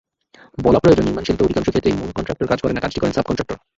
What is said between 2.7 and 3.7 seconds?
না, কাজটি করেন সাব-কনট্রাক্টর।